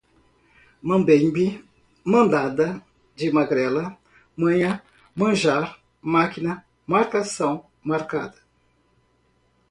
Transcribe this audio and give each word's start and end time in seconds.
mambembe, 0.87 1.45
mandada 2.11 2.67
de 3.17 3.27
magrela, 3.37 3.85
manha, 4.41 4.71
manjar, 5.19 5.67
máquina, 6.15 6.65
marcação, 6.91 7.53
marcada 7.83 8.39